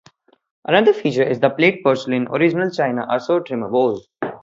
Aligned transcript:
Another 0.65 0.93
feature 0.93 1.21
is 1.21 1.39
the 1.41 1.51
plate 1.51 1.83
porcelain 1.83 2.27
original 2.29 2.71
China 2.71 3.05
are 3.07 3.19
so 3.19 3.39
trimmer 3.39 3.69
wall. 3.69 4.01